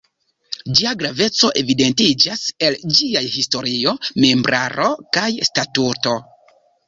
[0.77, 3.93] Ĝia graveco evidentiĝas el ĝiaj historio,
[4.25, 4.89] membraro
[5.19, 6.17] kaj statuto.